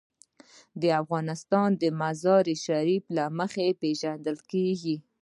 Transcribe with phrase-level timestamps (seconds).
[1.01, 4.95] افغانستان د مزارشریف له مخې پېژندل کېږي.